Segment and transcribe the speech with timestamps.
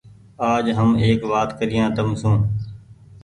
[0.51, 2.37] آج هم ايڪ وآت ڪريآن تم سون۔